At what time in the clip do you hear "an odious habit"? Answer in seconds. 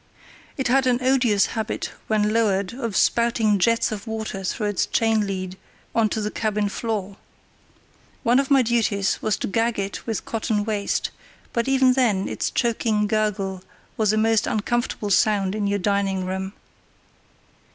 0.87-1.91